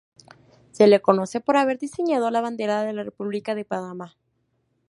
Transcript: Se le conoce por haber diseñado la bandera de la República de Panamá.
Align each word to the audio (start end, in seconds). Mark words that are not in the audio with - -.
Se 0.71 0.87
le 0.87 0.99
conoce 0.99 1.41
por 1.41 1.57
haber 1.57 1.77
diseñado 1.77 2.31
la 2.31 2.41
bandera 2.41 2.81
de 2.83 2.91
la 2.91 3.03
República 3.03 3.53
de 3.53 3.65
Panamá. 3.65 4.17